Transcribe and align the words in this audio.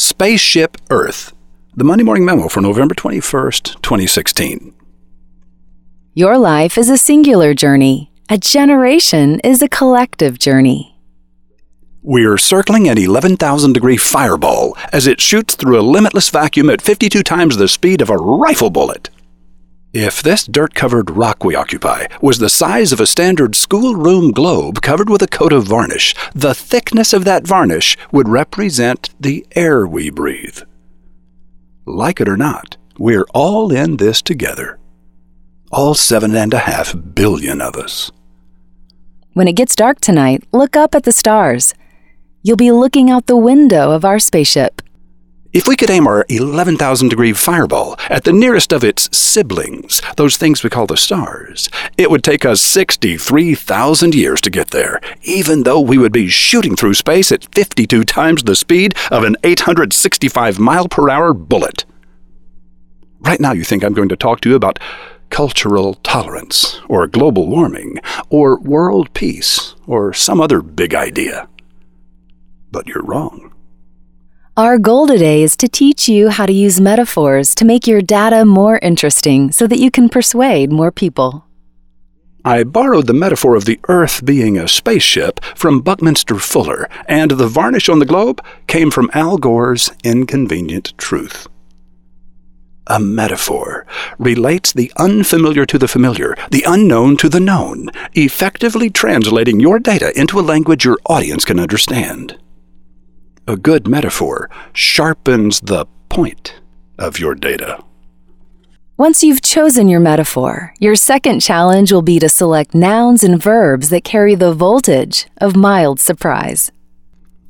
Spaceship 0.00 0.78
Earth. 0.88 1.34
The 1.76 1.84
Monday 1.84 2.04
Morning 2.04 2.24
Memo 2.24 2.48
for 2.48 2.62
November 2.62 2.94
21st, 2.94 3.82
2016. 3.82 4.74
Your 6.14 6.38
life 6.38 6.78
is 6.78 6.88
a 6.88 6.96
singular 6.96 7.52
journey. 7.52 8.10
A 8.30 8.38
generation 8.38 9.40
is 9.40 9.60
a 9.60 9.68
collective 9.68 10.38
journey. 10.38 10.98
We're 12.02 12.38
circling 12.38 12.88
an 12.88 12.96
11,000 12.96 13.74
degree 13.74 13.98
fireball 13.98 14.74
as 14.90 15.06
it 15.06 15.20
shoots 15.20 15.54
through 15.54 15.78
a 15.78 15.82
limitless 15.82 16.30
vacuum 16.30 16.70
at 16.70 16.80
52 16.80 17.22
times 17.22 17.58
the 17.58 17.68
speed 17.68 18.00
of 18.00 18.08
a 18.08 18.16
rifle 18.16 18.70
bullet. 18.70 19.10
If 19.92 20.22
this 20.22 20.46
dirt 20.46 20.76
covered 20.76 21.10
rock 21.10 21.42
we 21.42 21.56
occupy 21.56 22.06
was 22.22 22.38
the 22.38 22.48
size 22.48 22.92
of 22.92 23.00
a 23.00 23.08
standard 23.08 23.56
schoolroom 23.56 24.30
globe 24.30 24.82
covered 24.82 25.10
with 25.10 25.20
a 25.20 25.26
coat 25.26 25.52
of 25.52 25.64
varnish, 25.64 26.14
the 26.32 26.54
thickness 26.54 27.12
of 27.12 27.24
that 27.24 27.44
varnish 27.44 27.96
would 28.12 28.28
represent 28.28 29.10
the 29.18 29.44
air 29.56 29.88
we 29.88 30.08
breathe. 30.08 30.60
Like 31.86 32.20
it 32.20 32.28
or 32.28 32.36
not, 32.36 32.76
we're 33.00 33.26
all 33.34 33.72
in 33.72 33.96
this 33.96 34.22
together. 34.22 34.78
All 35.72 35.94
seven 35.94 36.36
and 36.36 36.54
a 36.54 36.58
half 36.58 36.94
billion 37.14 37.60
of 37.60 37.74
us. 37.74 38.12
When 39.32 39.48
it 39.48 39.56
gets 39.56 39.74
dark 39.74 40.00
tonight, 40.00 40.44
look 40.52 40.76
up 40.76 40.94
at 40.94 41.02
the 41.02 41.10
stars. 41.10 41.74
You'll 42.42 42.56
be 42.56 42.70
looking 42.70 43.10
out 43.10 43.26
the 43.26 43.36
window 43.36 43.90
of 43.90 44.04
our 44.04 44.20
spaceship. 44.20 44.82
If 45.52 45.66
we 45.66 45.74
could 45.74 45.90
aim 45.90 46.06
our 46.06 46.24
11,000 46.28 47.08
degree 47.08 47.32
fireball 47.32 47.96
at 48.08 48.22
the 48.22 48.32
nearest 48.32 48.72
of 48.72 48.84
its 48.84 49.08
siblings, 49.16 50.00
those 50.16 50.36
things 50.36 50.62
we 50.62 50.70
call 50.70 50.86
the 50.86 50.96
stars, 50.96 51.68
it 51.98 52.08
would 52.08 52.22
take 52.22 52.44
us 52.44 52.60
63,000 52.60 54.14
years 54.14 54.40
to 54.42 54.50
get 54.50 54.70
there, 54.70 55.00
even 55.22 55.64
though 55.64 55.80
we 55.80 55.98
would 55.98 56.12
be 56.12 56.28
shooting 56.28 56.76
through 56.76 56.94
space 56.94 57.32
at 57.32 57.52
52 57.52 58.04
times 58.04 58.44
the 58.44 58.54
speed 58.54 58.94
of 59.10 59.24
an 59.24 59.36
865 59.42 60.60
mile 60.60 60.86
per 60.86 61.10
hour 61.10 61.34
bullet. 61.34 61.84
Right 63.18 63.40
now, 63.40 63.50
you 63.50 63.64
think 63.64 63.82
I'm 63.82 63.92
going 63.92 64.08
to 64.10 64.16
talk 64.16 64.40
to 64.42 64.50
you 64.50 64.54
about 64.54 64.78
cultural 65.30 65.94
tolerance, 65.94 66.80
or 66.88 67.08
global 67.08 67.48
warming, 67.48 67.98
or 68.28 68.60
world 68.60 69.12
peace, 69.14 69.74
or 69.88 70.12
some 70.12 70.40
other 70.40 70.62
big 70.62 70.94
idea. 70.94 71.48
But 72.70 72.86
you're 72.86 73.02
wrong. 73.02 73.49
Our 74.56 74.78
goal 74.78 75.06
today 75.06 75.44
is 75.44 75.56
to 75.58 75.68
teach 75.68 76.08
you 76.08 76.28
how 76.28 76.44
to 76.44 76.52
use 76.52 76.80
metaphors 76.80 77.54
to 77.54 77.64
make 77.64 77.86
your 77.86 78.02
data 78.02 78.44
more 78.44 78.80
interesting 78.82 79.52
so 79.52 79.68
that 79.68 79.78
you 79.78 79.92
can 79.92 80.08
persuade 80.08 80.72
more 80.72 80.90
people. 80.90 81.44
I 82.44 82.64
borrowed 82.64 83.06
the 83.06 83.14
metaphor 83.14 83.54
of 83.54 83.64
the 83.64 83.78
Earth 83.88 84.24
being 84.24 84.58
a 84.58 84.66
spaceship 84.66 85.42
from 85.54 85.82
Buckminster 85.82 86.34
Fuller, 86.34 86.88
and 87.06 87.30
the 87.30 87.46
varnish 87.46 87.88
on 87.88 88.00
the 88.00 88.04
globe 88.06 88.44
came 88.66 88.90
from 88.90 89.08
Al 89.14 89.38
Gore's 89.38 89.92
Inconvenient 90.02 90.98
Truth. 90.98 91.46
A 92.88 92.98
metaphor 92.98 93.86
relates 94.18 94.72
the 94.72 94.90
unfamiliar 94.96 95.64
to 95.66 95.78
the 95.78 95.86
familiar, 95.86 96.36
the 96.50 96.64
unknown 96.66 97.16
to 97.18 97.28
the 97.28 97.40
known, 97.40 97.88
effectively 98.14 98.90
translating 98.90 99.60
your 99.60 99.78
data 99.78 100.18
into 100.18 100.40
a 100.40 100.42
language 100.42 100.84
your 100.84 100.98
audience 101.06 101.44
can 101.44 101.60
understand. 101.60 102.36
A 103.46 103.56
good 103.56 103.88
metaphor 103.88 104.48
sharpens 104.72 105.60
the 105.60 105.86
point 106.08 106.60
of 106.98 107.18
your 107.18 107.34
data. 107.34 107.82
Once 108.96 109.22
you've 109.24 109.42
chosen 109.42 109.88
your 109.88 110.00
metaphor, 110.00 110.74
your 110.78 110.94
second 110.94 111.40
challenge 111.40 111.90
will 111.90 112.02
be 112.02 112.18
to 112.18 112.28
select 112.28 112.74
nouns 112.74 113.24
and 113.24 113.42
verbs 113.42 113.88
that 113.88 114.04
carry 114.04 114.34
the 114.34 114.52
voltage 114.52 115.26
of 115.38 115.56
mild 115.56 115.98
surprise. 115.98 116.70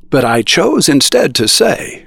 but 0.10 0.26
I 0.26 0.42
chose 0.42 0.90
instead 0.90 1.34
to 1.36 1.48
say, 1.48 2.06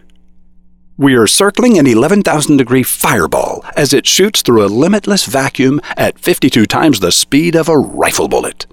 We 0.96 1.16
are 1.16 1.26
circling 1.26 1.76
an 1.76 1.88
11,000 1.88 2.56
degree 2.56 2.84
fireball 2.84 3.64
as 3.76 3.92
it 3.92 4.06
shoots 4.06 4.42
through 4.42 4.64
a 4.64 4.70
limitless 4.70 5.24
vacuum 5.26 5.80
at 5.96 6.20
52 6.20 6.66
times 6.66 7.00
the 7.00 7.10
speed 7.10 7.56
of 7.56 7.68
a 7.68 7.76
rifle 7.76 8.28
bullet. 8.28 8.66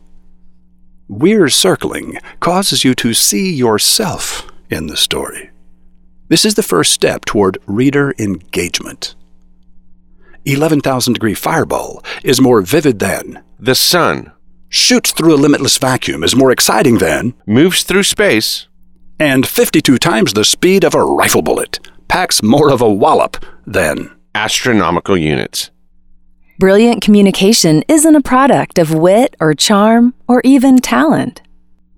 We're 1.08 1.50
circling 1.50 2.20
causes 2.40 2.84
you 2.84 2.94
to 2.94 3.16
see 3.16 3.52
yourself 3.52 4.48
in 4.70 4.86
the 4.86 4.98
story. 4.98 5.50
This 6.28 6.46
is 6.46 6.54
the 6.54 6.62
first 6.62 6.94
step 6.94 7.26
toward 7.26 7.58
reader 7.66 8.14
engagement. 8.20 9.16
11,000 10.46 11.14
degree 11.14 11.34
fireball 11.34 12.04
is 12.24 12.40
more 12.40 12.62
vivid 12.62 13.00
than, 13.00 13.44
The 13.60 13.74
Sun 13.74 14.32
shoots 14.70 15.12
through 15.12 15.34
a 15.34 15.42
limitless 15.42 15.80
vacuum 15.80 16.24
is 16.24 16.36
more 16.36 16.52
exciting 16.52 17.00
than, 17.00 17.34
moves 17.48 17.82
through 17.82 18.04
space 18.04 18.68
and 19.20 19.48
52 19.48 19.98
times 19.98 20.34
the 20.34 20.46
speed 20.46 20.84
of 20.84 20.96
a 20.96 21.04
rifle 21.04 21.42
bullet 21.42 21.80
packs 22.12 22.44
more 22.44 22.70
of 22.70 22.82
a 22.82 22.94
wallop 22.94 23.38
than. 23.66 24.12
astronomical 24.36 25.18
units. 25.18 25.72
Brilliant 26.60 27.02
communication 27.02 27.84
isn't 27.88 28.16
a 28.16 28.22
product 28.22 28.78
of 28.78 28.94
wit 28.94 29.38
or 29.40 29.54
charm 29.54 30.14
or 30.28 30.42
even 30.44 30.78
talent. 30.80 31.42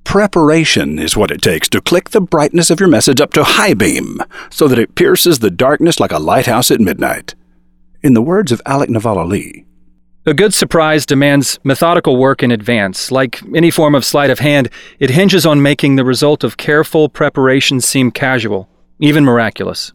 Preparation 0.03 1.00
is 1.00 1.18
what 1.18 1.31
it 1.31 1.41
takes 1.41 1.68
to 1.69 1.81
click 1.81 2.12
the 2.12 2.22
brightness 2.22 2.69
of 2.69 2.79
your 2.79 2.90
message 2.90 3.22
up 3.22 3.34
to 3.34 3.44
high 3.44 3.73
beam 3.73 4.19
so 4.52 4.68
that 4.68 4.78
it 4.78 4.94
pierces 4.94 5.40
the 5.40 5.50
darkness 5.50 6.00
like 6.00 6.12
a 6.12 6.19
lighthouse 6.19 6.69
at 6.69 6.79
midnight. 6.79 7.34
In 8.03 8.13
the 8.13 8.22
words 8.22 8.52
of 8.52 8.62
Alec 8.68 8.91
Nevala 8.91 9.28
Lee, 9.28 9.66
A 10.28 10.35
good 10.35 10.53
surprise 10.53 11.07
demands 11.07 11.57
methodical 11.63 12.18
work 12.18 12.44
in 12.44 12.52
advance. 12.52 13.12
Like 13.12 13.41
any 13.56 13.72
form 13.72 13.96
of 13.96 14.06
sleight 14.06 14.29
of 14.29 14.38
hand, 14.38 14.69
it 15.00 15.09
hinges 15.09 15.44
on 15.47 15.63
making 15.63 15.96
the 15.96 16.06
result 16.06 16.44
of 16.44 16.57
careful 16.57 17.09
preparation 17.09 17.81
seem 17.81 18.12
casual, 18.12 18.69
even 19.00 19.25
miraculous. 19.25 19.91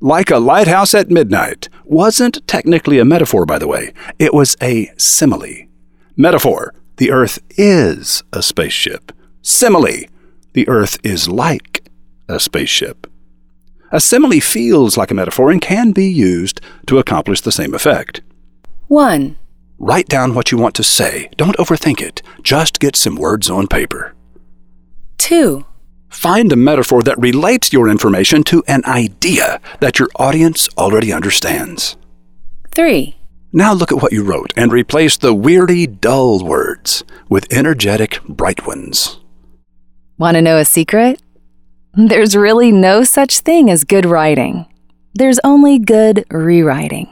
Like 0.00 0.30
a 0.30 0.38
lighthouse 0.38 0.94
at 0.94 1.10
midnight, 1.10 1.68
wasn't 1.84 2.46
technically 2.46 2.98
a 2.98 3.04
metaphor, 3.04 3.44
by 3.44 3.58
the 3.58 3.66
way. 3.66 3.92
It 4.18 4.32
was 4.32 4.56
a 4.62 4.92
simile. 4.96 5.66
Metaphor, 6.16 6.74
the 6.96 7.10
Earth 7.10 7.38
is 7.56 8.22
a 8.32 8.42
spaceship. 8.42 9.12
Simile, 9.42 10.06
the 10.52 10.68
Earth 10.68 10.98
is 11.04 11.28
like 11.28 11.88
a 12.28 12.38
spaceship. 12.38 13.06
A 13.90 14.00
simile 14.00 14.40
feels 14.40 14.96
like 14.96 15.10
a 15.10 15.14
metaphor 15.14 15.50
and 15.50 15.60
can 15.60 15.92
be 15.92 16.06
used 16.06 16.60
to 16.86 16.98
accomplish 16.98 17.40
the 17.40 17.52
same 17.52 17.74
effect. 17.74 18.20
1. 18.88 19.38
Write 19.78 20.08
down 20.08 20.34
what 20.34 20.50
you 20.50 20.58
want 20.58 20.74
to 20.74 20.82
say. 20.82 21.30
Don't 21.36 21.56
overthink 21.56 22.00
it. 22.00 22.20
Just 22.42 22.80
get 22.80 22.96
some 22.96 23.16
words 23.16 23.48
on 23.48 23.66
paper. 23.66 24.14
2. 25.18 25.64
Find 26.08 26.52
a 26.52 26.56
metaphor 26.56 27.02
that 27.02 27.18
relates 27.18 27.72
your 27.72 27.88
information 27.88 28.42
to 28.44 28.62
an 28.66 28.84
idea 28.84 29.60
that 29.80 29.98
your 29.98 30.08
audience 30.16 30.68
already 30.76 31.12
understands. 31.12 31.96
3. 32.72 33.16
Now 33.52 33.72
look 33.72 33.92
at 33.92 34.02
what 34.02 34.12
you 34.12 34.24
wrote 34.24 34.52
and 34.56 34.72
replace 34.72 35.16
the 35.16 35.34
weary, 35.34 35.86
dull 35.86 36.44
words 36.44 37.02
with 37.28 37.52
energetic, 37.52 38.22
bright 38.24 38.66
ones. 38.66 39.20
Want 40.18 40.34
to 40.36 40.42
know 40.42 40.58
a 40.58 40.64
secret? 40.64 41.22
There's 41.94 42.36
really 42.36 42.72
no 42.72 43.04
such 43.04 43.40
thing 43.40 43.70
as 43.70 43.84
good 43.84 44.04
writing. 44.04 44.66
There's 45.14 45.40
only 45.44 45.78
good 45.78 46.24
rewriting. 46.30 47.08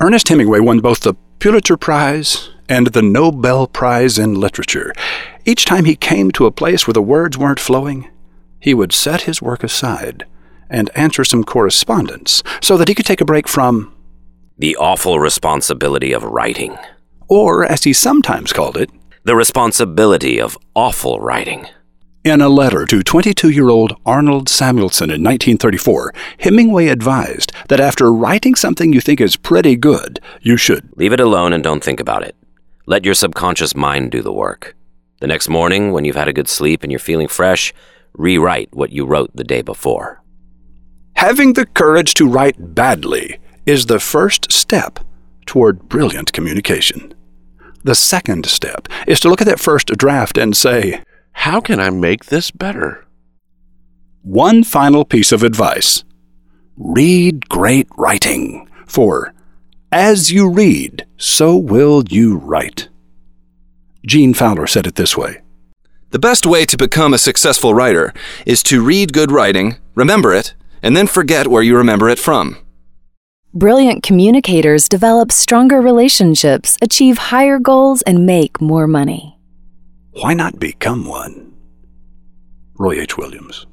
Ernest 0.00 0.28
Hemingway 0.28 0.60
won 0.60 0.80
both 0.80 1.00
the 1.00 1.14
Pulitzer 1.38 1.76
Prize 1.76 2.50
and 2.68 2.88
the 2.88 3.02
Nobel 3.02 3.66
Prize 3.66 4.18
in 4.18 4.34
Literature. 4.34 4.92
Each 5.48 5.64
time 5.64 5.86
he 5.86 5.96
came 5.96 6.30
to 6.32 6.44
a 6.44 6.50
place 6.50 6.86
where 6.86 6.92
the 6.92 7.00
words 7.00 7.38
weren't 7.38 7.58
flowing, 7.58 8.10
he 8.60 8.74
would 8.74 8.92
set 8.92 9.22
his 9.22 9.40
work 9.40 9.64
aside 9.64 10.26
and 10.68 10.90
answer 10.94 11.24
some 11.24 11.42
correspondence 11.42 12.42
so 12.60 12.76
that 12.76 12.86
he 12.88 12.94
could 12.94 13.06
take 13.06 13.22
a 13.22 13.24
break 13.24 13.48
from, 13.48 13.94
The 14.58 14.76
awful 14.76 15.18
responsibility 15.18 16.12
of 16.12 16.22
writing. 16.22 16.76
or 17.28 17.64
as 17.64 17.84
he 17.84 17.94
sometimes 17.94 18.52
called 18.52 18.76
it, 18.76 18.90
The 19.24 19.34
responsibility 19.34 20.38
of 20.38 20.58
awful 20.74 21.18
writing. 21.18 21.66
In 22.24 22.42
a 22.42 22.50
letter 22.50 22.84
to 22.84 23.02
22 23.02 23.48
year 23.48 23.70
old 23.70 23.94
Arnold 24.04 24.50
Samuelson 24.50 25.08
in 25.08 25.22
1934, 25.22 26.12
Hemingway 26.40 26.88
advised 26.88 27.52
that 27.70 27.80
after 27.80 28.12
writing 28.12 28.54
something 28.54 28.92
you 28.92 29.00
think 29.00 29.18
is 29.18 29.36
pretty 29.36 29.76
good, 29.76 30.20
you 30.42 30.58
should 30.58 30.90
Leave 30.96 31.14
it 31.14 31.20
alone 31.20 31.54
and 31.54 31.64
don't 31.64 31.82
think 31.82 32.00
about 32.00 32.22
it. 32.22 32.36
Let 32.84 33.06
your 33.06 33.14
subconscious 33.14 33.74
mind 33.74 34.10
do 34.10 34.20
the 34.20 34.32
work. 34.44 34.74
The 35.20 35.26
next 35.26 35.48
morning, 35.48 35.92
when 35.92 36.04
you've 36.04 36.16
had 36.16 36.28
a 36.28 36.32
good 36.32 36.48
sleep 36.48 36.82
and 36.82 36.92
you're 36.92 36.98
feeling 36.98 37.28
fresh, 37.28 37.72
rewrite 38.12 38.68
what 38.72 38.92
you 38.92 39.04
wrote 39.04 39.30
the 39.34 39.44
day 39.44 39.62
before. 39.62 40.22
Having 41.14 41.54
the 41.54 41.66
courage 41.66 42.14
to 42.14 42.28
write 42.28 42.74
badly 42.74 43.38
is 43.66 43.86
the 43.86 44.00
first 44.00 44.52
step 44.52 45.00
toward 45.46 45.88
brilliant 45.88 46.32
communication. 46.32 47.14
The 47.82 47.94
second 47.94 48.46
step 48.46 48.88
is 49.06 49.18
to 49.20 49.28
look 49.28 49.40
at 49.40 49.46
that 49.46 49.60
first 49.60 49.88
draft 49.88 50.38
and 50.38 50.56
say, 50.56 51.02
How 51.32 51.60
can 51.60 51.80
I 51.80 51.90
make 51.90 52.26
this 52.26 52.50
better? 52.50 53.04
one 54.28 54.62
final 54.62 55.06
piece 55.06 55.32
of 55.32 55.42
advice 55.42 56.04
read 56.76 57.48
great 57.48 57.88
writing 57.96 58.68
for 58.86 59.32
As 59.90 60.30
you 60.30 60.50
read, 60.50 61.06
so 61.16 61.56
will 61.56 62.04
you 62.10 62.36
write. 62.36 62.88
Gene 64.08 64.32
Fowler 64.32 64.66
said 64.66 64.86
it 64.86 64.94
this 64.94 65.18
way 65.18 65.42
The 66.12 66.18
best 66.18 66.46
way 66.46 66.64
to 66.64 66.78
become 66.78 67.12
a 67.12 67.18
successful 67.18 67.74
writer 67.74 68.14
is 68.46 68.62
to 68.62 68.82
read 68.82 69.12
good 69.12 69.30
writing, 69.30 69.76
remember 69.94 70.32
it, 70.32 70.54
and 70.82 70.96
then 70.96 71.06
forget 71.06 71.48
where 71.48 71.62
you 71.62 71.76
remember 71.76 72.08
it 72.08 72.18
from. 72.18 72.56
Brilliant 73.52 74.02
communicators 74.02 74.88
develop 74.88 75.30
stronger 75.30 75.82
relationships, 75.82 76.78
achieve 76.80 77.18
higher 77.18 77.58
goals, 77.58 78.00
and 78.02 78.24
make 78.24 78.62
more 78.62 78.86
money. 78.86 79.38
Why 80.12 80.32
not 80.32 80.58
become 80.58 81.06
one? 81.06 81.52
Roy 82.78 83.00
H. 83.00 83.18
Williams. 83.18 83.66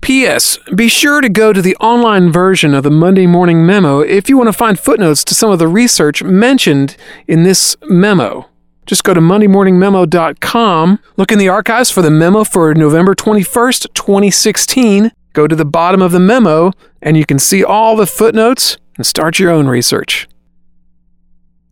P.S. 0.00 0.58
Be 0.74 0.88
sure 0.88 1.20
to 1.20 1.28
go 1.28 1.52
to 1.52 1.60
the 1.60 1.76
online 1.76 2.32
version 2.32 2.74
of 2.74 2.82
the 2.82 2.90
Monday 2.90 3.26
Morning 3.26 3.66
Memo 3.66 4.00
if 4.00 4.28
you 4.28 4.36
want 4.36 4.48
to 4.48 4.52
find 4.52 4.78
footnotes 4.78 5.24
to 5.24 5.34
some 5.34 5.50
of 5.50 5.58
the 5.58 5.68
research 5.68 6.22
mentioned 6.22 6.96
in 7.26 7.42
this 7.42 7.76
memo. 7.82 8.48
Just 8.86 9.04
go 9.04 9.12
to 9.12 9.20
MondayMorningMemo.com, 9.20 10.98
look 11.18 11.30
in 11.30 11.38
the 11.38 11.48
archives 11.50 11.90
for 11.90 12.00
the 12.00 12.10
memo 12.10 12.42
for 12.42 12.74
November 12.74 13.14
21st, 13.14 13.92
2016, 13.92 15.12
go 15.34 15.46
to 15.46 15.54
the 15.54 15.66
bottom 15.66 16.00
of 16.00 16.12
the 16.12 16.20
memo, 16.20 16.72
and 17.02 17.16
you 17.16 17.26
can 17.26 17.38
see 17.38 17.62
all 17.62 17.96
the 17.96 18.06
footnotes 18.06 18.78
and 18.96 19.04
start 19.04 19.38
your 19.38 19.50
own 19.50 19.66
research. 19.68 20.26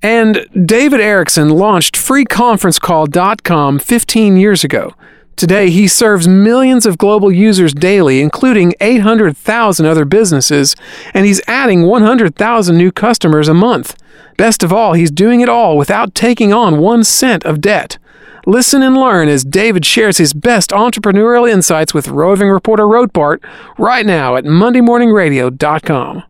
And 0.03 0.47
David 0.67 1.01
Erickson 1.01 1.49
launched 1.49 1.97
FreeConferenceCall.com 1.97 3.79
15 3.79 4.37
years 4.37 4.63
ago. 4.63 4.93
Today, 5.37 5.69
he 5.69 5.87
serves 5.87 6.27
millions 6.27 6.87
of 6.87 6.97
global 6.97 7.31
users 7.31 7.75
daily, 7.75 8.21
including 8.21 8.73
800,000 8.81 9.85
other 9.85 10.07
businesses, 10.07 10.75
and 11.13 11.27
he's 11.27 11.43
adding 11.47 11.83
100,000 11.83 12.77
new 12.77 12.91
customers 12.91 13.47
a 13.47 13.53
month. 13.55 13.95
Best 14.39 14.63
of 14.63 14.73
all, 14.73 14.95
he's 14.95 15.11
doing 15.11 15.43
it 15.43 15.49
all 15.49 15.77
without 15.77 16.15
taking 16.15 16.55
on 16.55 16.79
one 16.79 17.05
cent 17.05 17.45
of 17.45 17.61
debt. 17.61 17.99
Listen 18.47 18.83
and 18.83 18.97
learn 18.97 19.29
as 19.29 19.45
David 19.45 19.85
shares 19.85 20.17
his 20.19 20.33
best 20.33 20.71
entrepreneurial 20.71 21.51
insights 21.51 21.93
with 21.93 22.09
roving 22.09 22.49
reporter 22.49 22.85
Rotbart 22.85 23.45
right 23.77 24.07
now 24.07 24.37
at 24.37 24.45
MondayMorningRadio.com. 24.45 26.23